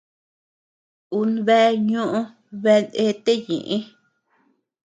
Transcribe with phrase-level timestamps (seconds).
[1.17, 2.19] Un bea ñoʼö
[2.61, 3.77] beanete ñeʼë.